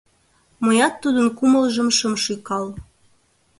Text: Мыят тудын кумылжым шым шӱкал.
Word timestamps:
Мыят 0.63 0.93
тудын 1.03 1.27
кумылжым 1.37 1.89
шым 1.97 2.13
шӱкал. 2.23 2.65